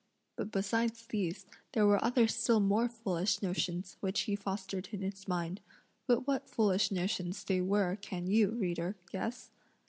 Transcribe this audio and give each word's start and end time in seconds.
But 0.35 0.49
besides 0.51 1.05
these, 1.05 1.45
there 1.73 1.85
were 1.85 2.03
other 2.03 2.27
still 2.27 2.59
more 2.59 2.89
foolish 2.89 3.43
notions, 3.43 3.97
which 3.99 4.21
he 4.21 4.35
fostered 4.35 4.89
in 4.91 5.03
his 5.03 5.27
mind; 5.27 5.61
but 6.07 6.25
what 6.25 6.49
foolish 6.49 6.89
notions 6.89 7.43
they 7.43 7.61
were 7.61 7.97
can 7.97 8.25
you, 8.25 8.49
reader, 8.49 8.95
guess? 9.11 9.51